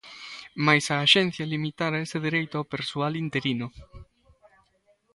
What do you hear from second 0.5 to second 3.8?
Mais a axencia limitara ese dereito ao persoal interino.